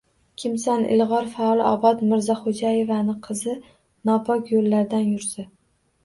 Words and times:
—Kimsan, 0.41 0.85
ilg‘or 0.93 1.25
faol 1.33 1.59
Obod 1.71 1.99
Mirzaxo‘jaevani 2.13 3.15
qizi 3.27 3.53
nopok 4.11 4.49
yo‘llardan 4.55 5.05
yursa. 5.11 5.47